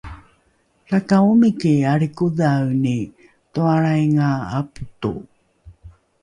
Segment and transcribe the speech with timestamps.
[0.91, 2.97] laka omiki alrikodhaeni
[3.53, 5.11] toalreinga apoto